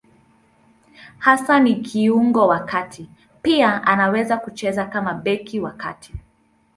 [1.17, 3.09] Hasa ni kiungo wa kati;
[3.41, 6.13] pia anaweza kucheza kama beki wa kati.